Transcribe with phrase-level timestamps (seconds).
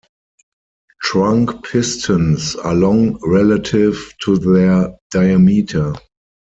[1.03, 5.93] Trunk pistons are long relative to their diameter.